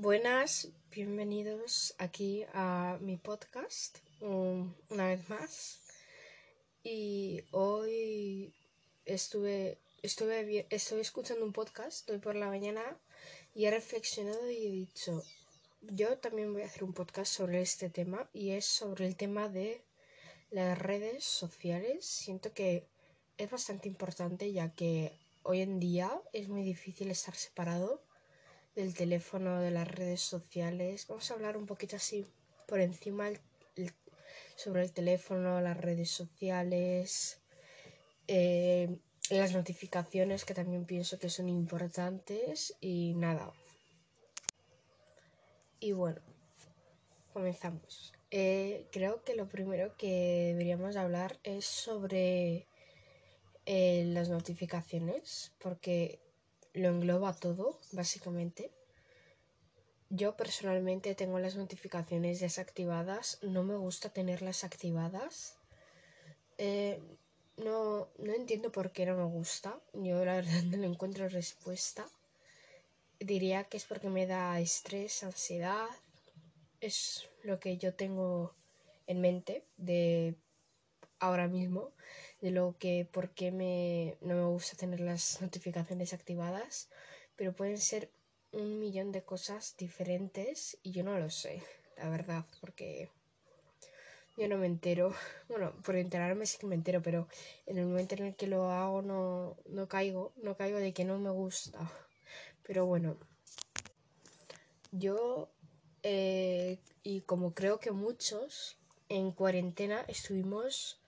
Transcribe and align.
Buenas, 0.00 0.68
bienvenidos 0.92 1.92
aquí 1.98 2.44
a 2.54 2.98
mi 3.00 3.16
podcast 3.16 3.98
una 4.20 5.08
vez 5.08 5.28
más. 5.28 5.80
Y 6.84 7.42
hoy 7.50 8.54
estuve, 9.06 9.76
estuve, 10.02 10.68
estuve 10.70 11.00
escuchando 11.00 11.44
un 11.44 11.52
podcast 11.52 12.08
hoy 12.10 12.18
por 12.18 12.36
la 12.36 12.46
mañana 12.46 12.96
y 13.56 13.64
he 13.64 13.72
reflexionado 13.72 14.48
y 14.48 14.66
he 14.68 14.70
dicho, 14.70 15.24
yo 15.82 16.16
también 16.18 16.52
voy 16.52 16.62
a 16.62 16.66
hacer 16.66 16.84
un 16.84 16.92
podcast 16.92 17.32
sobre 17.32 17.60
este 17.60 17.90
tema 17.90 18.30
y 18.32 18.50
es 18.50 18.66
sobre 18.66 19.04
el 19.04 19.16
tema 19.16 19.48
de 19.48 19.82
las 20.50 20.78
redes 20.78 21.24
sociales. 21.24 22.06
Siento 22.06 22.54
que 22.54 22.86
es 23.36 23.50
bastante 23.50 23.88
importante 23.88 24.52
ya 24.52 24.72
que 24.76 25.18
hoy 25.42 25.60
en 25.60 25.80
día 25.80 26.22
es 26.32 26.48
muy 26.48 26.62
difícil 26.62 27.10
estar 27.10 27.34
separado 27.34 28.00
del 28.78 28.94
teléfono, 28.94 29.60
de 29.60 29.72
las 29.72 29.88
redes 29.88 30.20
sociales. 30.20 31.06
Vamos 31.08 31.28
a 31.28 31.34
hablar 31.34 31.56
un 31.56 31.66
poquito 31.66 31.96
así 31.96 32.24
por 32.68 32.78
encima 32.78 33.28
sobre 34.54 34.82
el 34.82 34.92
teléfono, 34.92 35.60
las 35.60 35.76
redes 35.76 36.10
sociales, 36.10 37.40
eh, 38.28 38.98
las 39.30 39.52
notificaciones 39.52 40.44
que 40.44 40.54
también 40.54 40.84
pienso 40.84 41.18
que 41.18 41.28
son 41.28 41.48
importantes 41.48 42.76
y 42.80 43.14
nada. 43.14 43.52
Y 45.80 45.90
bueno, 45.90 46.20
comenzamos. 47.32 48.12
Eh, 48.30 48.86
creo 48.92 49.24
que 49.24 49.34
lo 49.34 49.48
primero 49.48 49.96
que 49.96 50.52
deberíamos 50.52 50.94
hablar 50.94 51.40
es 51.42 51.64
sobre 51.64 52.68
eh, 53.66 54.04
las 54.06 54.28
notificaciones, 54.28 55.52
porque 55.58 56.20
lo 56.74 56.88
engloba 56.88 57.34
todo, 57.34 57.78
básicamente. 57.92 58.70
Yo 60.10 60.36
personalmente 60.36 61.14
tengo 61.14 61.38
las 61.38 61.56
notificaciones 61.56 62.40
desactivadas, 62.40 63.38
no 63.42 63.62
me 63.62 63.76
gusta 63.76 64.08
tenerlas 64.08 64.64
activadas. 64.64 65.58
Eh, 66.56 67.00
no, 67.58 68.08
no 68.18 68.32
entiendo 68.32 68.72
por 68.72 68.92
qué 68.92 69.04
no 69.04 69.16
me 69.16 69.24
gusta, 69.24 69.78
yo 69.92 70.24
la 70.24 70.34
verdad 70.36 70.62
no 70.64 70.76
le 70.78 70.86
encuentro 70.86 71.28
respuesta. 71.28 72.06
Diría 73.20 73.64
que 73.64 73.76
es 73.76 73.84
porque 73.84 74.08
me 74.08 74.26
da 74.26 74.60
estrés, 74.60 75.22
ansiedad, 75.24 75.88
es 76.80 77.28
lo 77.42 77.58
que 77.58 77.76
yo 77.76 77.94
tengo 77.94 78.54
en 79.06 79.20
mente 79.20 79.64
de 79.76 80.36
ahora 81.20 81.48
mismo 81.48 81.92
de 82.40 82.50
lo 82.50 82.76
que 82.78 83.06
por 83.10 83.30
qué 83.30 83.50
me, 83.50 84.16
no 84.20 84.34
me 84.34 84.46
gusta 84.46 84.76
tener 84.76 85.00
las 85.00 85.40
notificaciones 85.40 86.12
activadas, 86.12 86.88
pero 87.36 87.52
pueden 87.52 87.78
ser 87.78 88.10
un 88.52 88.78
millón 88.78 89.12
de 89.12 89.22
cosas 89.22 89.76
diferentes 89.76 90.78
y 90.82 90.92
yo 90.92 91.02
no 91.04 91.18
lo 91.18 91.30
sé, 91.30 91.62
la 91.96 92.08
verdad, 92.08 92.44
porque 92.60 93.10
yo 94.36 94.48
no 94.48 94.56
me 94.56 94.66
entero. 94.66 95.12
Bueno, 95.48 95.72
por 95.82 95.96
enterarme 95.96 96.46
sí 96.46 96.58
que 96.58 96.66
me 96.66 96.74
entero, 96.74 97.00
pero 97.02 97.26
en 97.66 97.78
el 97.78 97.86
momento 97.86 98.14
en 98.14 98.26
el 98.26 98.36
que 98.36 98.46
lo 98.46 98.70
hago 98.70 99.00
no, 99.00 99.56
no 99.66 99.88
caigo, 99.88 100.32
no 100.36 100.56
caigo 100.56 100.78
de 100.78 100.92
que 100.92 101.04
no 101.04 101.18
me 101.18 101.30
gusta. 101.30 101.78
Pero 102.64 102.84
bueno, 102.84 103.16
yo, 104.92 105.48
eh, 106.02 106.78
y 107.02 107.22
como 107.22 107.54
creo 107.54 107.80
que 107.80 107.92
muchos, 107.92 108.76
en 109.08 109.32
cuarentena 109.32 110.04
estuvimos 110.06 111.00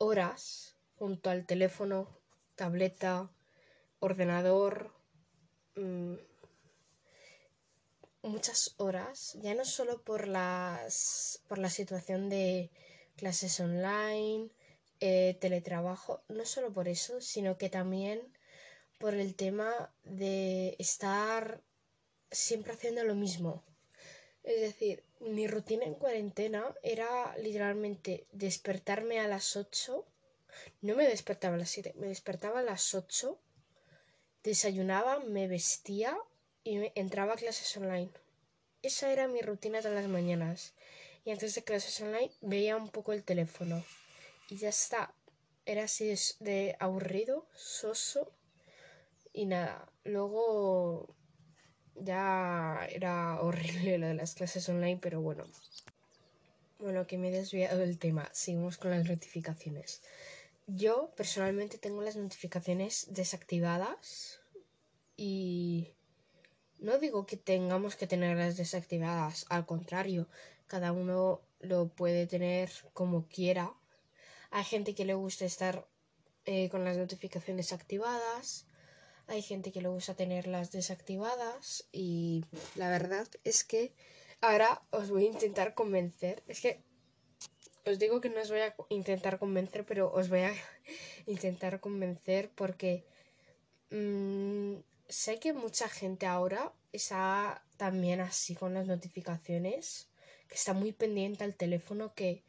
horas 0.00 0.76
junto 0.96 1.30
al 1.30 1.46
teléfono, 1.46 2.08
tableta, 2.56 3.30
ordenador, 4.00 4.92
mm, 5.76 6.14
muchas 8.22 8.74
horas, 8.78 9.38
ya 9.42 9.54
no 9.54 9.64
solo 9.64 10.02
por 10.02 10.26
las 10.26 11.42
por 11.48 11.58
la 11.58 11.70
situación 11.70 12.28
de 12.28 12.70
clases 13.16 13.60
online, 13.60 14.50
eh, 15.00 15.36
teletrabajo, 15.40 16.22
no 16.28 16.44
solo 16.44 16.72
por 16.72 16.88
eso, 16.88 17.20
sino 17.20 17.58
que 17.58 17.68
también 17.68 18.20
por 18.98 19.14
el 19.14 19.34
tema 19.34 19.92
de 20.04 20.76
estar 20.78 21.62
siempre 22.30 22.72
haciendo 22.72 23.04
lo 23.04 23.14
mismo. 23.14 23.64
Es 24.42 24.60
decir, 24.60 25.04
mi 25.20 25.46
rutina 25.46 25.84
en 25.84 25.94
cuarentena 25.94 26.74
era 26.82 27.36
literalmente 27.36 28.26
despertarme 28.32 29.20
a 29.20 29.28
las 29.28 29.56
8. 29.56 30.06
No 30.82 30.96
me 30.96 31.06
despertaba 31.06 31.54
a 31.54 31.58
las 31.58 31.70
7, 31.70 31.94
me 31.96 32.08
despertaba 32.08 32.60
a 32.60 32.62
las 32.62 32.94
8, 32.94 33.38
desayunaba, 34.42 35.20
me 35.20 35.46
vestía 35.46 36.18
y 36.64 36.78
me 36.78 36.92
entraba 36.94 37.34
a 37.34 37.36
clases 37.36 37.76
online. 37.76 38.10
Esa 38.82 39.12
era 39.12 39.28
mi 39.28 39.42
rutina 39.42 39.80
todas 39.80 39.94
las 39.94 40.08
mañanas. 40.08 40.72
Y 41.24 41.30
antes 41.30 41.54
de 41.54 41.62
clases 41.62 42.00
online 42.00 42.30
veía 42.40 42.76
un 42.76 42.88
poco 42.88 43.12
el 43.12 43.24
teléfono. 43.24 43.84
Y 44.48 44.56
ya 44.56 44.70
está. 44.70 45.14
Era 45.66 45.84
así 45.84 46.06
de, 46.06 46.18
de 46.40 46.76
aburrido, 46.80 47.46
soso. 47.54 48.32
Y 49.32 49.44
nada. 49.44 49.86
Luego 50.04 51.14
ya 51.96 52.86
era 52.90 53.40
horrible 53.40 53.98
lo 53.98 54.06
de 54.08 54.14
las 54.14 54.34
clases 54.34 54.68
online, 54.68 54.98
pero 55.00 55.20
bueno. 55.20 55.44
Bueno, 56.78 57.06
que 57.06 57.18
me 57.18 57.28
he 57.28 57.32
desviado 57.32 57.78
del 57.78 57.98
tema. 57.98 58.28
Seguimos 58.32 58.78
con 58.78 58.90
las 58.90 59.06
notificaciones. 59.08 60.02
Yo 60.66 61.12
personalmente 61.16 61.78
tengo 61.78 62.00
las 62.00 62.16
notificaciones 62.16 63.08
desactivadas 63.10 64.40
y 65.16 65.92
no 66.78 66.98
digo 66.98 67.26
que 67.26 67.36
tengamos 67.36 67.96
que 67.96 68.06
tenerlas 68.06 68.56
desactivadas, 68.56 69.44
al 69.50 69.66
contrario, 69.66 70.28
cada 70.66 70.92
uno 70.92 71.42
lo 71.60 71.88
puede 71.88 72.26
tener 72.26 72.70
como 72.94 73.26
quiera. 73.26 73.74
Hay 74.50 74.64
gente 74.64 74.94
que 74.94 75.04
le 75.04 75.14
gusta 75.14 75.44
estar 75.44 75.86
eh, 76.46 76.70
con 76.70 76.84
las 76.84 76.96
notificaciones 76.96 77.72
activadas, 77.72 78.66
hay 79.30 79.42
gente 79.42 79.70
que 79.70 79.80
le 79.80 79.88
gusta 79.88 80.14
tenerlas 80.14 80.72
desactivadas 80.72 81.88
y 81.92 82.44
la 82.74 82.90
verdad 82.90 83.28
es 83.44 83.62
que 83.62 83.92
ahora 84.40 84.82
os 84.90 85.08
voy 85.08 85.24
a 85.24 85.28
intentar 85.28 85.74
convencer. 85.74 86.42
Es 86.48 86.60
que 86.60 86.82
os 87.86 88.00
digo 88.00 88.20
que 88.20 88.28
no 88.28 88.40
os 88.40 88.50
voy 88.50 88.60
a 88.60 88.74
intentar 88.88 89.38
convencer, 89.38 89.86
pero 89.86 90.12
os 90.12 90.28
voy 90.28 90.40
a 90.40 90.52
intentar 91.26 91.78
convencer 91.78 92.50
porque 92.56 93.04
mmm, 93.90 94.74
sé 95.08 95.38
que 95.38 95.52
mucha 95.52 95.88
gente 95.88 96.26
ahora 96.26 96.72
está 96.92 97.64
también 97.76 98.20
así 98.20 98.56
con 98.56 98.74
las 98.74 98.88
notificaciones, 98.88 100.08
que 100.48 100.56
está 100.56 100.72
muy 100.72 100.90
pendiente 100.90 101.44
al 101.44 101.54
teléfono, 101.54 102.14
que 102.14 102.42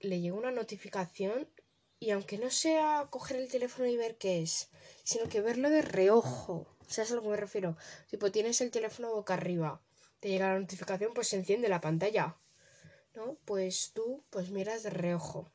le 0.00 0.20
llega 0.20 0.36
una 0.36 0.50
notificación 0.50 1.48
y 2.00 2.10
aunque 2.10 2.38
no 2.38 2.50
sea 2.50 3.08
coger 3.10 3.36
el 3.36 3.50
teléfono 3.50 3.88
y 3.88 3.96
ver 3.96 4.16
qué 4.16 4.42
es, 4.42 4.68
sino 5.04 5.28
que 5.28 5.40
verlo 5.40 5.70
de 5.70 5.82
reojo, 5.82 6.66
¿sabes 6.86 7.12
a 7.12 7.14
lo 7.14 7.22
que 7.22 7.28
me 7.28 7.36
refiero? 7.36 7.76
Tipo, 8.08 8.30
tienes 8.30 8.60
el 8.60 8.70
teléfono 8.70 9.12
boca 9.12 9.34
arriba, 9.34 9.80
te 10.20 10.28
llega 10.28 10.52
la 10.52 10.60
notificación, 10.60 11.12
pues 11.14 11.28
se 11.28 11.36
enciende 11.36 11.68
la 11.68 11.80
pantalla, 11.80 12.36
¿no? 13.14 13.36
Pues 13.44 13.92
tú, 13.94 14.24
pues 14.30 14.50
miras 14.50 14.82
de 14.82 14.90
reojo. 14.90 15.50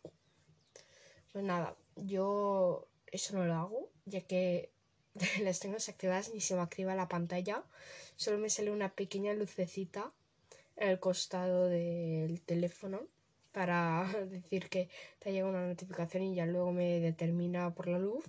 Pues 1.31 1.43
nada, 1.43 1.75
yo 1.95 2.87
eso 3.07 3.35
no 3.35 3.45
lo 3.45 3.55
hago, 3.55 3.89
ya 4.05 4.21
que 4.21 4.71
las 5.41 5.59
tengo 5.59 5.75
desactivadas 5.75 6.33
ni 6.33 6.41
se 6.41 6.55
me 6.55 6.61
activa 6.61 6.95
la 6.95 7.07
pantalla. 7.07 7.63
Solo 8.15 8.37
me 8.37 8.49
sale 8.49 8.71
una 8.71 8.93
pequeña 8.93 9.33
lucecita 9.33 10.13
en 10.75 10.89
el 10.89 10.99
costado 10.99 11.67
del 11.67 12.41
teléfono 12.41 13.07
para 13.53 14.03
decir 14.29 14.69
que 14.69 14.89
te 15.19 15.29
ha 15.29 15.31
llegado 15.31 15.51
una 15.51 15.67
notificación 15.67 16.23
y 16.23 16.35
ya 16.35 16.45
luego 16.45 16.71
me 16.73 16.99
determina 16.99 17.73
por 17.73 17.87
la 17.87 17.99
luz. 17.99 18.25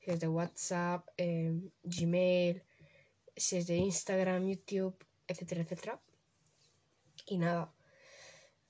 Si 0.00 0.10
es 0.10 0.20
de 0.20 0.28
WhatsApp, 0.28 1.06
eh, 1.16 1.52
Gmail, 1.84 2.62
si 3.36 3.56
es 3.56 3.66
de 3.66 3.76
Instagram, 3.76 4.48
YouTube, 4.48 4.96
etcétera, 5.28 5.62
etcétera. 5.62 6.00
Y 7.26 7.38
nada, 7.38 7.72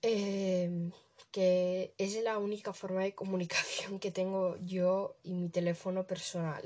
eh, 0.02 0.90
que 1.32 1.94
es 1.98 2.22
la 2.22 2.38
única 2.38 2.72
forma 2.72 3.02
de 3.02 3.14
comunicación 3.14 3.98
que 3.98 4.10
tengo 4.10 4.56
yo 4.58 5.16
y 5.22 5.34
mi 5.34 5.48
teléfono 5.48 6.06
personal 6.06 6.62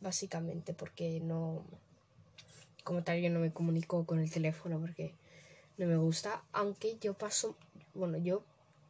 básicamente 0.00 0.74
porque 0.74 1.18
no 1.20 1.64
como 2.84 3.02
tal 3.02 3.20
yo 3.20 3.30
no 3.30 3.40
me 3.40 3.52
comunico 3.52 4.04
con 4.04 4.20
el 4.20 4.30
teléfono 4.30 4.78
porque 4.78 5.14
no 5.78 5.86
me 5.86 5.96
gusta. 5.96 6.44
Aunque 6.52 6.98
yo 7.00 7.14
paso 7.14 7.56
bueno 7.94 8.18
yo 8.18 8.44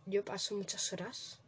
yo 0.06 0.24
paso 0.24 0.54
muchas 0.54 0.92
horas 0.92 1.40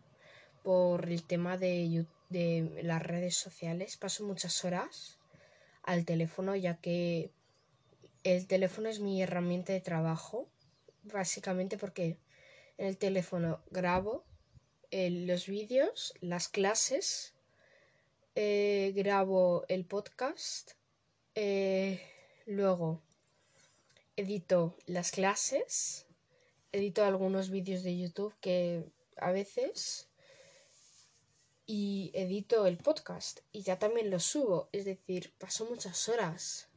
por 0.62 1.08
el 1.08 1.22
tema 1.22 1.56
de, 1.56 2.06
de 2.30 2.80
las 2.82 3.02
redes 3.02 3.36
sociales 3.36 3.96
paso 3.96 4.24
muchas 4.24 4.64
horas 4.64 5.18
al 5.82 6.04
teléfono 6.04 6.56
ya 6.56 6.76
que 6.76 7.30
el 8.24 8.46
teléfono 8.46 8.88
es 8.88 9.00
mi 9.00 9.22
herramienta 9.22 9.72
de 9.72 9.80
trabajo 9.80 10.48
básicamente 11.04 11.78
porque 11.78 12.16
en 12.78 12.86
el 12.86 12.96
teléfono 12.96 13.60
grabo 13.70 14.24
eh, 14.90 15.10
los 15.10 15.46
vídeos 15.46 16.14
las 16.20 16.48
clases 16.48 17.36
eh, 18.38 18.92
grabo 18.94 19.64
el 19.68 19.86
podcast, 19.86 20.72
eh, 21.34 22.02
luego 22.44 23.00
edito 24.14 24.76
las 24.84 25.10
clases, 25.10 26.04
edito 26.76 27.04
algunos 27.04 27.50
vídeos 27.50 27.82
de 27.82 27.96
YouTube 27.96 28.34
que 28.40 28.84
a 29.16 29.32
veces 29.32 30.08
y 31.66 32.10
edito 32.14 32.66
el 32.66 32.76
podcast 32.76 33.40
y 33.52 33.62
ya 33.62 33.78
también 33.78 34.10
lo 34.10 34.20
subo, 34.20 34.68
es 34.72 34.84
decir, 34.84 35.32
paso 35.38 35.66
muchas 35.66 36.08
horas. 36.08 36.68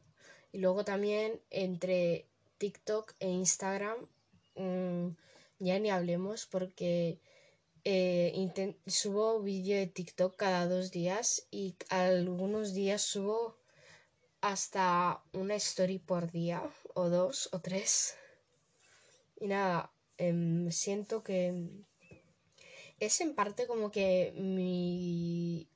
Y 0.52 0.58
luego 0.58 0.84
también 0.84 1.40
entre 1.50 2.26
TikTok 2.58 3.14
e 3.20 3.28
Instagram 3.28 4.08
mm, 4.56 5.08
ya 5.60 5.78
ni 5.78 5.90
hablemos 5.90 6.46
porque 6.46 7.20
eh, 7.84 8.52
subo 8.86 9.40
vídeo 9.40 9.76
de 9.76 9.86
TikTok 9.86 10.36
cada 10.36 10.66
dos 10.66 10.90
días 10.90 11.46
y 11.50 11.76
algunos 11.88 12.74
días 12.74 13.02
subo 13.02 13.56
hasta 14.40 15.22
una 15.32 15.54
story 15.54 15.98
por 15.98 16.30
día 16.30 16.62
o 16.94 17.08
dos 17.08 17.48
o 17.52 17.60
tres. 17.60 18.19
Y 19.40 19.48
nada, 19.48 19.92
em, 20.18 20.70
siento 20.70 21.24
que 21.24 21.84
es 23.00 23.20
en 23.20 23.34
parte 23.34 23.66
como 23.66 23.90
que 23.90 24.32
mi 24.36 25.66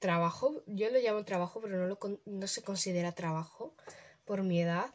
trabajo, 0.00 0.62
yo 0.66 0.90
lo 0.90 0.98
llamo 0.98 1.24
trabajo, 1.24 1.60
pero 1.62 1.78
no, 1.78 1.86
lo, 1.86 1.98
no 2.26 2.46
se 2.48 2.62
considera 2.62 3.12
trabajo 3.12 3.74
por 4.24 4.42
mi 4.42 4.60
edad, 4.60 4.92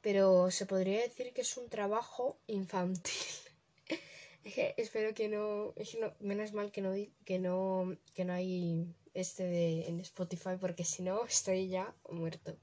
pero 0.00 0.50
se 0.50 0.66
podría 0.66 1.00
decir 1.00 1.32
que 1.32 1.42
es 1.42 1.56
un 1.56 1.68
trabajo 1.68 2.36
infantil. 2.48 3.14
espero 4.76 5.14
que 5.14 5.28
no, 5.28 5.74
menos 6.18 6.52
mal 6.52 6.72
que 6.72 6.82
no, 6.82 6.92
que 7.24 7.38
no, 7.38 7.96
que 8.14 8.24
no 8.24 8.32
hay 8.32 8.92
este 9.14 9.44
de 9.44 9.86
en 9.88 10.00
Spotify 10.00 10.56
porque 10.60 10.84
si 10.84 11.02
no 11.02 11.24
estoy 11.24 11.68
ya 11.68 11.94
muerto. 12.10 12.56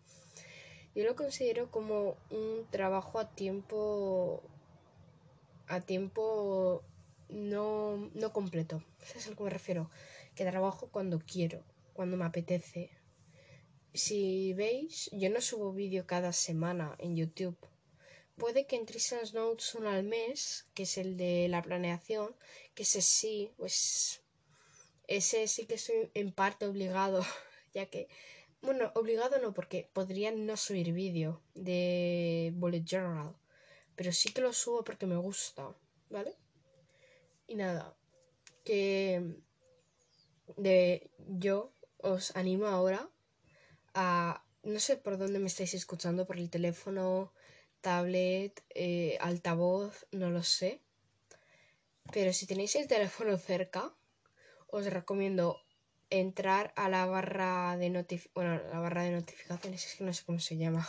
Yo 0.96 1.04
lo 1.04 1.16
considero 1.16 1.70
como 1.70 2.18
un 2.32 2.66
trabajo 2.72 3.20
a 3.20 3.30
tiempo 3.30 4.42
a 5.68 5.82
tiempo 5.82 6.84
no, 7.30 8.10
no 8.14 8.34
completo. 8.34 8.84
Eso 9.02 9.20
es 9.20 9.28
a 9.28 9.36
que 9.36 9.44
me 9.44 9.50
refiero. 9.50 9.90
Que 10.36 10.46
trabajo 10.46 10.90
cuando 10.92 11.20
quiero, 11.20 11.64
cuando 11.94 12.18
me 12.18 12.26
apetece. 12.26 12.92
Si 13.94 14.54
veis, 14.54 15.10
yo 15.12 15.30
no 15.30 15.42
subo 15.42 15.74
vídeo 15.74 16.06
cada 16.06 16.32
semana 16.32 16.96
en 17.00 17.16
YouTube. 17.16 17.58
Puede 18.38 18.68
que 18.68 18.76
en 18.76 18.86
Tristan's 18.86 19.34
Notes 19.34 19.74
uno 19.74 19.90
al 19.90 20.04
mes, 20.04 20.68
que 20.76 20.84
es 20.84 21.00
el 21.00 21.18
de 21.18 21.48
la 21.50 21.64
planeación, 21.64 22.36
que 22.76 22.84
ese 22.84 23.02
sí, 23.02 23.52
pues 23.58 24.22
ese 25.08 25.48
sí 25.48 25.66
que 25.66 25.76
estoy 25.76 26.12
en 26.14 26.32
parte 26.32 26.68
obligado, 26.68 27.26
ya 27.74 27.88
que, 27.88 28.08
bueno, 28.62 28.92
obligado 28.94 29.40
no, 29.40 29.56
porque 29.56 29.90
podría 29.92 30.32
no 30.32 30.56
subir 30.56 30.94
vídeo 30.94 31.42
de 31.56 32.52
Bullet 32.56 32.84
Journal, 32.84 33.36
pero 33.98 34.14
sí 34.14 34.32
que 34.32 34.42
lo 34.42 34.54
subo 34.54 34.84
porque 34.84 35.08
me 35.08 35.18
gusta, 35.18 35.76
¿vale? 36.10 36.36
Y 37.48 37.56
nada, 37.56 37.98
que 38.64 39.42
de 40.56 41.10
yo 41.28 41.74
os 41.98 42.36
animo 42.36 42.68
ahora 42.68 43.10
a 43.94 44.46
no 44.64 44.80
sé 44.80 44.98
por 44.98 45.18
dónde 45.18 45.40
me 45.40 45.48
estáis 45.48 45.74
escuchando, 45.74 46.28
por 46.28 46.38
el 46.38 46.50
teléfono, 46.50 47.34
tablet, 47.82 48.64
eh, 48.76 49.18
altavoz, 49.20 50.06
no 50.12 50.30
lo 50.30 50.44
sé. 50.44 50.82
Pero 52.12 52.34
si 52.34 52.46
tenéis 52.46 52.76
el 52.76 52.88
teléfono 52.88 53.38
cerca, 53.38 53.96
os 54.68 54.86
recomiendo 54.86 55.60
entrar 56.10 56.74
a 56.76 56.90
la 56.90 57.06
barra 57.06 57.78
de 57.78 57.90
bueno, 58.36 58.62
la 58.72 58.80
barra 58.80 59.04
de 59.04 59.12
notificaciones, 59.12 59.86
es 59.86 59.96
que 59.96 60.04
no 60.04 60.14
sé 60.14 60.24
cómo 60.26 60.40
se 60.40 60.58
llama. 60.58 60.88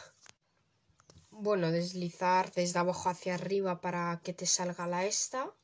Bueno, 1.40 1.70
deslizar 1.70 2.50
desde 2.52 2.80
abajo 2.80 3.08
hacia 3.08 3.34
arriba 3.34 3.80
para 3.80 4.20
que 4.24 4.32
te 4.32 4.44
salga 4.44 4.88
la 4.88 5.06
esta 5.06 5.54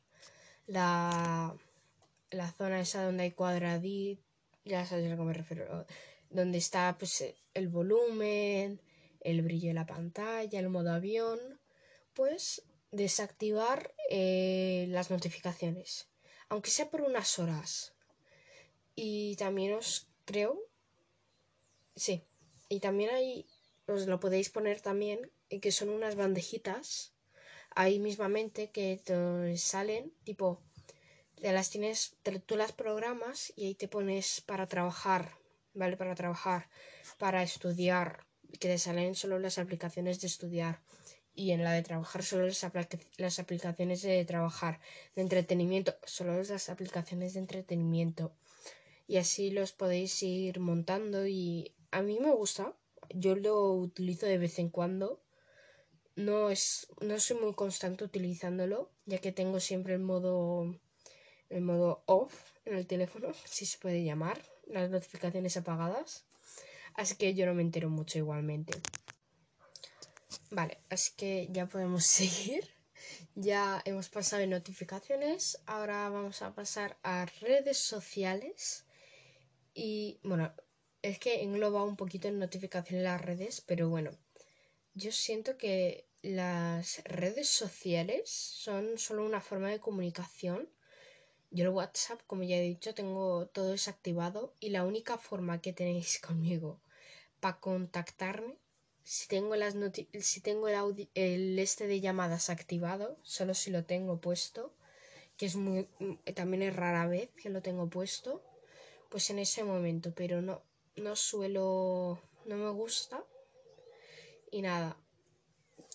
la, 0.69 1.53
la 2.31 2.53
zona 2.53 2.81
esa 2.81 3.03
donde 3.03 3.25
hay 3.25 3.32
cuadradito, 3.32 4.23
ya 4.65 4.87
sabes 4.87 5.12
a 5.12 5.17
qué 5.17 5.23
me 5.23 5.32
refiero, 5.32 5.85
donde 6.31 6.59
está 6.59 6.97
pues 6.97 7.25
el 7.55 7.69
volumen, 7.69 8.81
el 9.21 9.43
brillo 9.43 9.67
de 9.67 9.75
la 9.75 9.85
pantalla, 9.85 10.61
el 10.61 10.69
modo 10.69 10.93
avión, 10.93 11.41
pues 12.12 12.62
desactivar 12.93 13.97
eh, 14.11 14.87
las 14.91 15.11
notificaciones, 15.11 16.06
aunque 16.50 16.70
sea 16.70 16.88
por 16.88 17.00
unas 17.00 17.37
horas. 17.41 17.94
Y 18.94 19.35
también 19.35 19.75
os 19.75 20.06
creo, 20.25 20.56
sí, 21.97 22.23
y 22.69 22.79
también 22.79 23.11
hay, 23.11 23.47
os 23.88 24.06
lo 24.06 24.20
podéis 24.20 24.50
poner 24.50 24.81
también, 24.81 25.32
que 25.49 25.73
son 25.73 25.88
unas 25.88 26.17
bandejitas 26.17 27.14
ahí 27.75 27.99
mismamente 27.99 28.70
que 28.70 29.00
te 29.02 29.56
salen, 29.56 30.12
tipo, 30.25 30.62
te 31.41 31.52
las 31.52 31.70
tienes, 31.70 32.17
tú 32.46 32.56
las 32.56 32.73
programas 32.73 33.52
y 33.56 33.67
ahí 33.67 33.75
te 33.75 33.88
pones 33.88 34.41
para 34.41 34.67
trabajar, 34.67 35.37
¿vale? 35.75 35.96
Para 35.96 36.14
trabajar, 36.14 36.69
para 37.19 37.43
estudiar, 37.43 38.26
que 38.61 38.69
te 38.69 38.79
salen 38.79 39.14
solo 39.14 39.38
las 39.38 39.58
aplicaciones 39.58 40.20
de 40.20 40.29
estudiar 40.29 40.81
y 41.35 41.50
en 41.50 41.64
la 41.64 41.73
de 41.73 41.82
trabajar 41.82 42.23
solo 42.23 42.46
las, 42.46 42.64
las 43.17 43.38
aplicaciones 43.41 44.02
de 44.02 44.25
trabajar, 44.25 44.81
de 45.17 45.23
entretenimiento, 45.23 45.96
solo 46.05 46.41
las 46.41 46.69
aplicaciones 46.69 47.35
de 47.35 47.41
entretenimiento. 47.41 48.32
Y 49.08 49.17
así 49.17 49.50
los 49.50 49.73
podéis 49.73 50.23
ir 50.23 50.61
montando 50.61 51.26
y 51.26 51.75
a 51.91 52.02
mí 52.02 52.20
me 52.20 52.31
gusta, 52.31 52.75
yo 53.11 53.35
lo 53.35 53.73
utilizo 53.73 54.26
de 54.26 54.38
vez 54.38 54.58
en 54.58 54.70
cuando 54.70 55.24
no 56.17 56.51
es 56.51 56.87
no 57.01 57.19
soy 57.19 57.39
muy 57.39 57.55
constante 57.55 58.05
utilizándolo 58.05 58.91
ya 59.07 59.19
que 59.19 59.33
tengo 59.33 59.61
siempre 59.61 59.95
el 59.95 60.01
modo 60.01 60.75
el 61.51 61.61
modo 61.61 62.03
off 62.07 62.53
en 62.65 62.77
el 62.77 62.87
teléfono 62.87 63.33
si 63.45 63.67
se 63.67 63.79
puede 63.79 64.05
llamar 64.05 64.41
las 64.67 64.91
notificaciones 64.91 65.57
apagadas. 65.57 66.25
Así 66.95 67.17
que 67.17 67.35
yo 67.35 67.45
no 67.45 67.55
me 67.55 67.63
entero 67.63 67.91
mucho 67.91 68.19
igualmente. 68.19 68.73
Vale 70.51 70.79
así 70.91 71.13
que 71.17 71.49
ya 71.51 71.67
podemos 71.67 72.05
seguir. 72.21 72.69
Ya 73.35 73.83
hemos 73.85 74.09
pasado 74.09 74.41
de 74.41 74.47
notificaciones 74.47 75.61
ahora 75.67 76.09
vamos 76.09 76.41
a 76.43 76.55
pasar 76.55 76.97
a 77.03 77.27
redes 77.41 77.79
sociales. 77.79 78.85
Y 79.75 80.21
bueno 80.23 80.53
es 81.03 81.19
que 81.19 81.43
engloba 81.43 81.85
un 81.85 81.97
poquito 81.97 82.29
en 82.29 82.39
notificaciones 82.39 83.05
las 83.05 83.21
redes 83.21 83.61
pero 83.61 83.91
bueno 83.91 84.11
yo 84.94 85.11
siento 85.11 85.56
que 85.56 86.06
las 86.23 87.03
redes 87.05 87.48
sociales 87.48 88.31
son 88.31 88.96
solo 88.96 89.24
una 89.24 89.41
forma 89.41 89.69
de 89.69 89.81
comunicación. 89.81 90.69
Yo 91.51 91.65
el 91.65 91.70
WhatsApp, 91.70 92.20
como 92.27 92.44
ya 92.44 92.56
he 92.56 92.63
dicho, 92.63 92.94
tengo 92.94 93.46
todo 93.46 93.72
desactivado 93.72 94.55
y 94.60 94.70
la 94.70 94.84
única 94.84 95.19
forma 95.19 95.60
que 95.60 95.72
tenéis 95.72 96.19
conmigo 96.27 96.81
para 97.41 97.60
contactarme, 97.60 98.56
si 99.03 99.29
tengo, 99.29 99.55
las 99.56 99.74
si 100.20 100.41
tengo 100.41 100.69
el, 100.69 101.58
este 101.58 101.86
de 101.86 102.01
llamadas 102.01 102.48
activado, 102.48 103.19
solo 103.22 103.53
si 103.53 103.70
lo 103.70 103.84
tengo 103.84 104.19
puesto, 104.19 104.74
que 105.36 105.46
es 105.46 105.56
muy 105.56 105.89
también 106.34 106.63
es 106.63 106.74
rara 106.74 107.06
vez 107.06 107.29
que 107.32 107.51
lo 107.51 107.60
tengo 107.60 107.91
puesto, 107.91 108.43
pues 109.10 109.29
en 109.29 109.41
ese 109.41 109.63
momento, 109.65 110.15
pero 110.15 110.41
no 110.41 110.63
no 110.96 111.17
suelo 111.17 112.19
no 112.46 112.56
me 112.56 112.70
gusta 112.70 113.24
y 114.55 114.63
nada, 114.63 114.96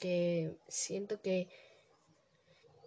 que 0.02 0.58
siento 0.68 1.22
que 1.22 1.48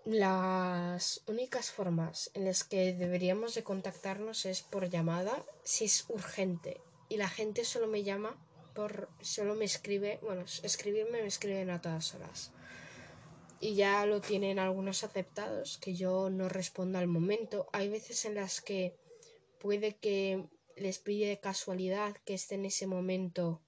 las 0.05 1.23
únicas 1.27 1.71
formas 1.71 2.31
en 2.35 2.45
las 2.45 2.63
que 2.63 2.93
deberíamos 2.93 3.55
de 3.55 3.63
contactarnos 3.63 4.45
es 4.45 4.61
por 4.61 4.91
llamada 4.91 5.47
si 5.65 5.87
es 5.87 6.05
urgente. 6.11 6.83
Y 7.09 7.17
la 7.17 7.31
gente 7.31 7.65
solo 7.65 7.87
me 7.87 8.03
llama 8.03 8.37
por 8.75 9.09
solo 9.23 9.55
me 9.55 9.65
escribe 9.65 10.19
bueno 10.21 10.45
escribirme 10.63 11.23
me 11.23 11.29
escriben 11.29 11.71
a 11.71 11.81
todas 11.81 12.15
horas. 12.15 12.53
Y 13.59 13.75
ya 13.75 14.05
lo 14.05 14.21
tienen 14.21 14.59
algunos 14.59 15.05
aceptados 15.05 15.79
que 15.79 15.95
yo 15.95 16.29
no 16.29 16.51
respondo 16.51 16.99
al 16.99 17.07
momento. 17.07 17.71
Hay 17.73 17.89
veces 17.89 18.27
en 18.27 18.35
las 18.35 18.61
que 18.61 18.95
puede 19.59 19.97
que 19.97 20.45
les 20.77 20.99
pille 20.99 21.41
casualidad 21.41 22.15
que 22.27 22.35
esté 22.35 22.57
en 22.57 22.67
ese 22.67 22.87
momento 22.87 23.63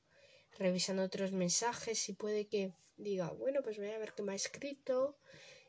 revisando 0.59 1.03
otros 1.03 1.33
mensajes 1.33 2.09
y 2.09 2.13
puede 2.13 2.47
que 2.47 2.73
diga, 2.97 3.31
bueno, 3.31 3.63
pues 3.63 3.79
voy 3.79 3.91
a 3.91 3.99
ver 3.99 4.13
qué 4.13 4.23
me 4.23 4.33
ha 4.33 4.37
escrito 4.37 5.17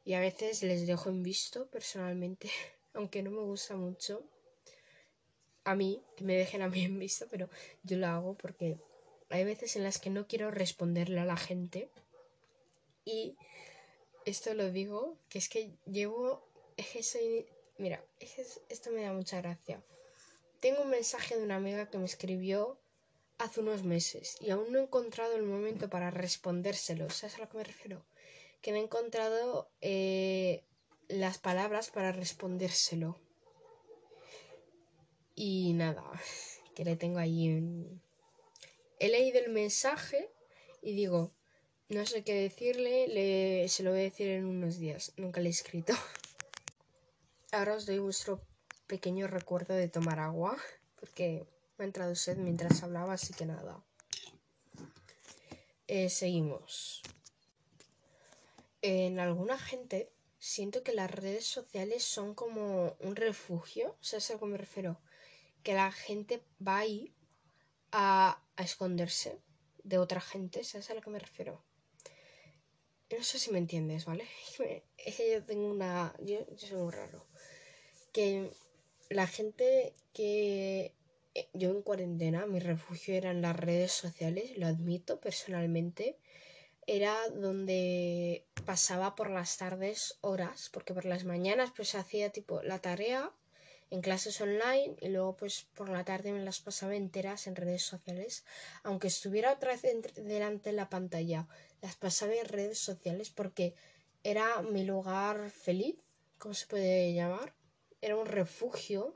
y 0.04 0.14
a 0.14 0.20
veces 0.20 0.62
les 0.64 0.86
dejo 0.86 1.10
en 1.10 1.24
visto 1.24 1.68
personalmente, 1.68 2.50
aunque 2.94 3.24
no 3.24 3.32
me 3.32 3.42
gusta 3.42 3.76
mucho 3.76 4.24
a 5.64 5.76
mí, 5.76 6.04
que 6.16 6.24
me 6.24 6.36
dejen 6.36 6.62
a 6.62 6.70
mí 6.70 6.84
en 6.84 7.00
visto, 7.00 7.28
pero 7.30 7.50
yo 7.84 7.98
lo 7.98 8.08
hago 8.08 8.38
porque 8.38 8.78
hay 9.30 9.44
veces 9.44 9.76
en 9.76 9.84
las 9.84 10.00
que 10.00 10.12
no 10.12 10.28
quiero 10.28 10.52
responderle 10.52 11.20
a 11.20 11.26
la 11.26 11.38
gente 11.38 11.90
y 13.04 13.36
esto 14.26 14.54
lo 14.54 14.72
digo, 14.72 15.18
que 15.30 15.38
es 15.38 15.50
que 15.50 15.72
llevo, 15.86 16.48
es 16.78 17.18
mira, 17.78 18.04
esto 18.20 18.92
me 18.92 19.04
da 19.04 19.14
mucha 19.14 19.42
gracia. 19.42 19.84
Tengo 20.60 20.82
un 20.82 20.90
mensaje 20.90 21.38
de 21.38 21.44
una 21.44 21.58
amiga 21.58 21.90
que 21.90 21.98
me 21.98 22.06
escribió 22.06 22.80
hace 23.38 23.60
unos 23.60 23.84
meses 23.84 24.38
y 24.40 24.50
aún 24.50 24.72
no 24.72 24.80
he 24.80 24.84
encontrado 24.84 25.36
el 25.36 25.44
momento 25.44 25.90
para 25.90 26.12
respondérselo. 26.12 27.10
¿Sabes 27.10 27.36
a 27.36 27.40
lo 27.40 27.50
que 27.50 27.58
me 27.58 27.64
refiero? 27.64 28.06
Que 28.62 28.72
no 28.72 28.78
he 28.78 28.82
encontrado 28.82 29.70
eh, 29.82 30.64
las 31.08 31.38
palabras 31.38 31.90
para 31.92 32.12
respondérselo. 32.12 33.20
Y 35.36 35.74
nada, 35.74 36.04
que 36.76 36.86
le 36.86 36.96
tengo 36.96 37.20
ahí. 37.20 38.00
He 39.00 39.10
leído 39.10 39.40
el 39.40 39.52
mensaje 39.52 40.30
y 40.82 40.94
digo, 40.94 41.32
no 41.90 42.06
sé 42.06 42.24
qué 42.24 42.34
decirle, 42.34 43.08
le, 43.08 43.68
se 43.68 43.84
lo 43.84 43.92
voy 43.92 44.00
a 44.00 44.04
decir 44.04 44.30
en 44.30 44.46
unos 44.46 44.80
días. 44.80 45.14
Nunca 45.18 45.42
le 45.42 45.50
he 45.50 45.52
escrito. 45.52 45.94
Ahora 47.52 47.76
os 47.76 47.86
doy 47.86 48.00
vuestro 48.00 48.42
pequeño 48.88 49.28
recuerdo 49.28 49.74
de 49.74 49.90
tomar 49.90 50.20
agua, 50.20 50.58
porque 51.00 51.46
me 51.78 52.16
sed 52.16 52.38
mientras 52.38 52.84
hablaba, 52.84 53.14
así 53.14 53.34
que 53.34 53.46
nada. 53.46 53.84
Eh, 55.88 56.10
seguimos. 56.10 57.02
En 58.82 59.20
alguna 59.20 59.58
gente 59.58 60.12
siento 60.40 60.84
que 60.84 60.94
las 60.94 61.10
redes 61.10 61.46
sociales 61.46 62.04
son 62.04 62.36
como 62.36 62.96
un 63.00 63.16
refugio, 63.16 63.98
¿sabes 64.00 64.30
a 64.30 64.34
lo 64.34 64.40
que 64.40 64.46
me 64.46 64.58
refiero? 64.58 65.00
Que 65.64 65.74
la 65.74 65.92
gente 65.92 66.44
va 66.66 66.80
ahí 66.80 67.14
a, 67.92 68.42
esconderse 68.58 69.40
de 69.84 69.98
otra 69.98 70.22
gente, 70.22 70.64
¿sabes 70.64 70.90
a 70.90 70.94
lo 70.94 71.02
que 71.02 71.10
me 71.10 71.20
refiero? 71.20 71.64
No 73.16 73.24
sé 73.24 73.40
si 73.40 73.52
me 73.52 73.58
entiendes, 73.58 74.06
¿vale? 74.06 74.28
Es 74.98 75.16
que 75.16 75.32
yo 75.32 75.44
tengo 75.44 75.70
una... 75.70 76.16
Yo, 76.20 76.40
soy 76.58 76.78
muy 76.78 76.92
raro. 76.92 77.26
Que 78.12 78.52
la 79.10 79.28
gente 79.28 79.94
que 80.14 80.75
yo 81.56 81.72
en 81.72 81.82
cuarentena, 81.82 82.46
mi 82.46 82.60
refugio 82.60 83.16
eran 83.16 83.42
las 83.42 83.56
redes 83.56 83.92
sociales, 83.92 84.58
lo 84.58 84.68
admito 84.68 85.20
personalmente. 85.20 86.18
Era 86.88 87.16
donde 87.30 88.46
pasaba 88.66 89.16
por 89.16 89.30
las 89.30 89.58
tardes 89.58 90.18
horas, 90.22 90.70
porque 90.72 90.94
por 90.94 91.06
las 91.06 91.24
mañanas 91.24 91.72
pues 91.76 91.96
hacía 91.96 92.30
tipo 92.30 92.62
la 92.62 92.80
tarea 92.80 93.32
en 93.90 94.02
clases 94.02 94.40
online 94.42 94.96
y 95.02 95.10
luego 95.10 95.36
pues 95.38 95.68
por 95.76 95.90
la 95.90 96.04
tarde 96.04 96.32
me 96.32 96.44
las 96.44 96.60
pasaba 96.60 96.96
enteras 96.96 97.48
en 97.48 97.56
redes 97.56 97.84
sociales. 97.84 98.46
Aunque 98.84 99.08
estuviera 99.08 99.54
otra 99.54 99.72
vez 99.72 99.82
delante 100.16 100.70
de 100.70 100.76
la 100.76 100.90
pantalla, 100.90 101.48
las 101.82 101.96
pasaba 101.96 102.36
en 102.36 102.46
redes 102.46 102.80
sociales 102.80 103.30
porque 103.30 103.76
era 104.24 104.62
mi 104.62 104.84
lugar 104.84 105.50
feliz, 105.50 105.96
¿cómo 106.38 106.54
se 106.54 106.68
puede 106.68 107.14
llamar? 107.14 107.54
Era 108.02 108.18
un 108.18 108.26
refugio 108.26 109.16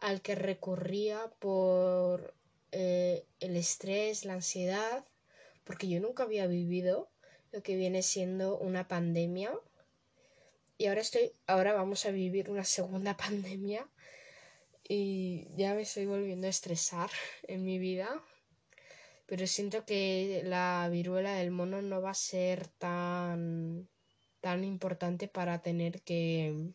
al 0.00 0.22
que 0.22 0.34
recurría 0.34 1.30
por 1.38 2.34
eh, 2.72 3.26
el 3.40 3.56
estrés, 3.56 4.24
la 4.24 4.34
ansiedad, 4.34 5.04
porque 5.64 5.88
yo 5.88 6.00
nunca 6.00 6.22
había 6.22 6.46
vivido 6.46 7.10
lo 7.52 7.62
que 7.62 7.76
viene 7.76 8.02
siendo 8.02 8.58
una 8.58 8.88
pandemia. 8.88 9.52
Y 10.78 10.86
ahora 10.86 11.00
estoy, 11.00 11.32
ahora 11.46 11.72
vamos 11.74 12.06
a 12.06 12.10
vivir 12.10 12.50
una 12.50 12.64
segunda 12.64 13.16
pandemia 13.16 13.88
y 14.88 15.46
ya 15.56 15.74
me 15.74 15.82
estoy 15.82 16.06
volviendo 16.06 16.46
a 16.46 16.50
estresar 16.50 17.10
en 17.48 17.64
mi 17.64 17.78
vida. 17.78 18.22
Pero 19.26 19.46
siento 19.46 19.84
que 19.84 20.42
la 20.44 20.88
viruela 20.90 21.34
del 21.34 21.52
mono 21.52 21.82
no 21.82 22.02
va 22.02 22.10
a 22.10 22.14
ser 22.14 22.66
tan 22.66 23.88
tan 24.40 24.64
importante 24.64 25.28
para 25.28 25.60
tener 25.60 26.02
que 26.02 26.72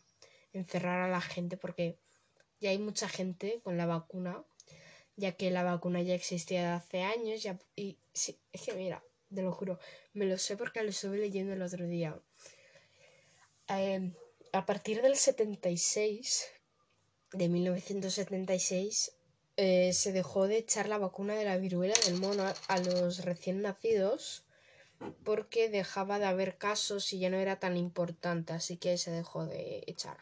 encerrar 0.54 1.02
a 1.02 1.10
la 1.10 1.22
gente 1.22 1.58
porque 1.58 2.00
ya 2.66 2.72
hay 2.72 2.80
mucha 2.80 3.08
gente 3.08 3.62
con 3.64 3.78
la 3.78 3.86
vacuna, 3.86 4.44
ya 5.16 5.34
que 5.34 5.52
la 5.52 5.62
vacuna 5.62 6.02
ya 6.02 6.16
existía 6.16 6.76
hace 6.76 7.04
años 7.04 7.44
ya, 7.44 7.60
y 7.76 8.00
sí, 8.12 8.40
es 8.52 8.64
que 8.64 8.74
mira, 8.74 9.04
te 9.32 9.44
lo 9.44 9.52
juro, 9.52 9.78
me 10.14 10.26
lo 10.26 10.40
sé 10.40 10.58
porque 10.58 10.82
lo 10.82 10.90
estuve 10.90 11.20
leyendo 11.20 11.54
el 11.54 11.62
otro 11.62 11.86
día. 11.86 12.20
Em, 13.68 14.16
a 14.52 14.66
partir 14.66 15.04
del 15.04 15.16
76, 15.16 16.48
de 17.34 17.50
1976, 17.50 19.12
eh, 19.58 19.94
se 19.94 20.12
dejó 20.12 20.48
de 20.48 20.58
echar 20.58 20.90
la 20.90 20.98
vacuna 20.98 21.36
de 21.36 21.46
la 21.46 21.58
viruela 21.58 21.94
del 22.08 22.20
mono 22.20 22.52
a 22.68 22.80
los 22.80 23.24
recién 23.24 23.62
nacidos 23.62 24.44
porque 25.24 25.70
dejaba 25.70 26.18
de 26.18 26.26
haber 26.26 26.58
casos 26.58 27.14
y 27.14 27.20
ya 27.20 27.30
no 27.30 27.38
era 27.38 27.60
tan 27.60 27.78
importante, 27.78 28.54
así 28.54 28.78
que 28.78 28.98
se 28.98 29.12
dejó 29.12 29.46
de 29.46 29.84
echar. 29.86 30.18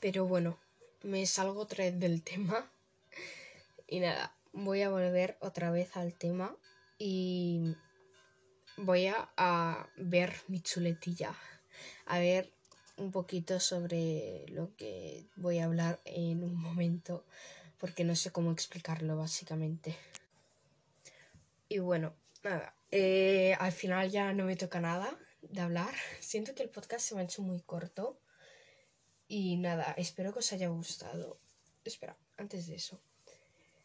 Pero 0.00 0.26
bueno, 0.26 0.58
me 1.02 1.26
salgo 1.26 1.60
otra 1.60 1.84
vez 1.84 1.98
del 1.98 2.22
tema. 2.22 2.70
Y 3.86 4.00
nada, 4.00 4.34
voy 4.52 4.82
a 4.82 4.90
volver 4.90 5.36
otra 5.40 5.70
vez 5.70 5.96
al 5.96 6.14
tema 6.14 6.56
y 6.98 7.74
voy 8.76 9.06
a, 9.08 9.88
ver 9.96 10.34
mi 10.48 10.60
chuletilla. 10.60 11.34
A 12.06 12.18
ver 12.18 12.52
un 12.96 13.10
poquito 13.10 13.60
sobre 13.60 14.46
lo 14.48 14.74
que 14.76 15.26
voy 15.36 15.58
a 15.58 15.64
hablar 15.64 16.00
en 16.04 16.44
un 16.44 16.54
momento 16.54 17.24
porque 17.78 18.04
no 18.04 18.14
sé 18.14 18.30
cómo 18.30 18.52
explicarlo 18.52 19.16
básicamente. 19.16 19.96
Y 21.68 21.78
bueno, 21.78 22.14
nada, 22.42 22.74
eh, 22.90 23.54
al 23.58 23.72
final 23.72 24.10
ya 24.10 24.32
no 24.32 24.44
me 24.44 24.56
toca 24.56 24.80
nada 24.80 25.16
de 25.42 25.60
hablar. 25.60 25.94
Siento 26.20 26.54
que 26.54 26.62
el 26.62 26.68
podcast 26.68 27.08
se 27.08 27.14
me 27.14 27.22
ha 27.22 27.24
hecho 27.24 27.42
muy 27.42 27.60
corto. 27.60 28.18
Y 29.32 29.56
nada, 29.58 29.94
espero 29.96 30.32
que 30.32 30.40
os 30.40 30.52
haya 30.52 30.66
gustado. 30.66 31.38
Espera, 31.84 32.16
antes 32.36 32.66
de 32.66 32.74
eso. 32.74 33.00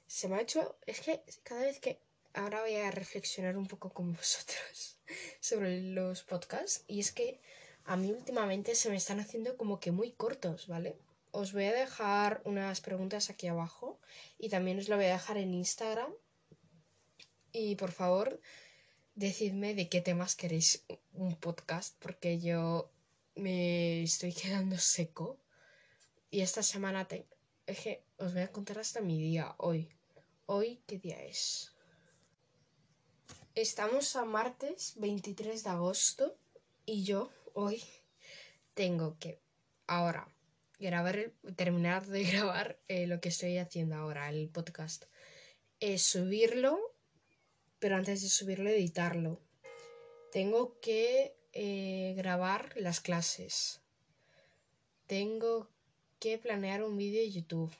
Se 0.07 0.27
me 0.27 0.37
ha 0.37 0.41
hecho... 0.41 0.75
Es 0.87 1.01
que 1.01 1.21
cada 1.43 1.61
vez 1.61 1.79
que... 1.79 2.01
Ahora 2.33 2.61
voy 2.61 2.73
a 2.73 2.89
reflexionar 2.89 3.55
un 3.55 3.67
poco 3.67 3.93
con 3.93 4.11
vosotros 4.19 4.97
sobre 5.39 5.81
los 5.81 6.23
podcasts. 6.23 6.83
Y 6.87 6.99
es 6.99 7.11
que 7.11 7.39
a 7.83 7.95
mí 7.95 8.11
últimamente 8.11 8.73
se 8.73 8.89
me 8.89 8.95
están 8.95 9.19
haciendo 9.19 9.55
como 9.55 9.79
que 9.79 9.91
muy 9.91 10.13
cortos, 10.13 10.67
¿vale? 10.67 10.97
Os 11.29 11.53
voy 11.53 11.65
a 11.65 11.73
dejar 11.73 12.41
unas 12.45 12.81
preguntas 12.81 13.29
aquí 13.29 13.45
abajo. 13.45 13.99
Y 14.39 14.49
también 14.49 14.79
os 14.79 14.89
lo 14.89 14.95
voy 14.95 15.05
a 15.05 15.19
dejar 15.19 15.37
en 15.37 15.53
Instagram. 15.53 16.11
Y 17.51 17.75
por 17.75 17.91
favor, 17.91 18.41
decidme 19.13 19.75
de 19.75 19.89
qué 19.89 20.01
temas 20.01 20.35
queréis 20.35 20.83
un 21.13 21.35
podcast. 21.35 21.95
Porque 21.99 22.39
yo 22.39 22.89
me 23.35 24.03
estoy 24.03 24.33
quedando 24.33 24.77
seco. 24.77 25.39
Y 26.31 26.41
esta 26.41 26.63
semana 26.63 27.07
te... 27.07 27.27
es 27.65 27.79
que 27.79 28.03
os 28.17 28.33
voy 28.33 28.41
a 28.41 28.51
contar 28.51 28.79
hasta 28.79 29.01
mi 29.01 29.21
día 29.21 29.55
hoy. 29.57 29.89
Hoy, 30.45 30.81
¿qué 30.87 30.97
día 30.97 31.21
es? 31.23 31.73
Estamos 33.53 34.15
a 34.15 34.25
martes 34.25 34.93
23 34.97 35.63
de 35.63 35.69
agosto 35.69 36.37
y 36.85 37.03
yo 37.03 37.31
hoy 37.53 37.81
tengo 38.73 39.17
que 39.17 39.39
ahora 39.87 40.27
grabar, 40.79 41.31
terminar 41.55 42.05
de 42.05 42.23
grabar 42.31 42.79
eh, 42.87 43.07
lo 43.07 43.21
que 43.21 43.29
estoy 43.29 43.57
haciendo 43.57 43.95
ahora, 43.95 44.29
el 44.29 44.49
podcast. 44.49 45.05
subirlo, 45.97 46.79
pero 47.79 47.95
antes 47.95 48.21
de 48.21 48.29
subirlo, 48.29 48.69
editarlo. 48.69 49.41
Tengo 50.31 50.79
que 50.81 51.34
eh, 51.55 52.13
grabar 52.17 52.73
las 52.75 52.99
clases. 52.99 53.79
Tengo 55.07 55.69
que 56.19 56.37
planear 56.37 56.83
un 56.83 56.97
vídeo 56.97 57.21
de 57.21 57.31
YouTube. 57.31 57.73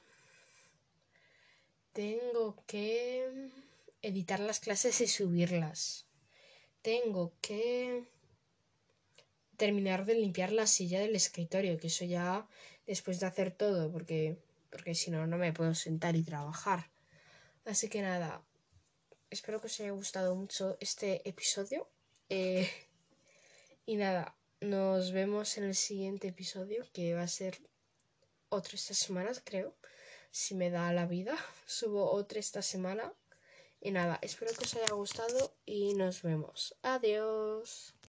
Tengo 1.92 2.56
que 2.66 3.50
editar 4.00 4.40
las 4.40 4.60
clases 4.60 5.00
y 5.02 5.06
subirlas. 5.06 6.06
Tengo 6.80 7.34
que 7.42 8.04
terminar 9.58 10.06
de 10.06 10.14
limpiar 10.14 10.52
la 10.52 10.66
silla 10.66 11.00
del 11.00 11.14
escritorio, 11.14 11.78
que 11.78 11.88
eso 11.88 12.06
ya 12.06 12.48
después 12.86 13.20
de 13.20 13.26
hacer 13.26 13.50
todo, 13.50 13.92
porque, 13.92 14.38
porque 14.70 14.94
si 14.94 15.10
no, 15.10 15.26
no 15.26 15.36
me 15.36 15.52
puedo 15.52 15.74
sentar 15.74 16.16
y 16.16 16.22
trabajar. 16.22 16.90
Así 17.66 17.88
que 17.90 18.00
nada, 18.00 18.42
espero 19.28 19.60
que 19.60 19.66
os 19.66 19.80
haya 19.80 19.90
gustado 19.90 20.34
mucho 20.34 20.78
este 20.80 21.28
episodio. 21.28 21.88
Eh, 22.30 22.70
y 23.86 23.96
nada, 23.96 24.36
nos 24.60 25.12
vemos 25.12 25.56
en 25.58 25.64
el 25.64 25.74
siguiente 25.74 26.28
episodio 26.28 26.84
que 26.92 27.14
va 27.14 27.22
a 27.22 27.28
ser 27.28 27.58
otro 28.48 28.74
estas 28.74 28.98
semanas, 28.98 29.40
creo. 29.44 29.74
Si 30.30 30.54
me 30.54 30.70
da 30.70 30.92
la 30.92 31.06
vida, 31.06 31.36
subo 31.66 32.10
otro 32.10 32.38
esta 32.38 32.62
semana. 32.62 33.12
Y 33.80 33.92
nada, 33.92 34.18
espero 34.22 34.52
que 34.52 34.64
os 34.64 34.74
haya 34.74 34.94
gustado 34.94 35.54
y 35.64 35.94
nos 35.94 36.22
vemos. 36.22 36.76
Adiós. 36.82 37.95